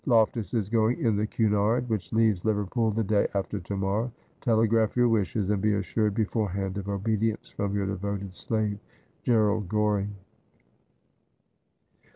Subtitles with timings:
[0.07, 4.11] Loftus is going in the Cunard, which leaves Liverpool the day after to morrow.
[4.41, 8.79] Telegraph your wishes, and be assured before hand of obedience from your devoted slave,
[9.25, 10.15] 'GrEKALD GORING.'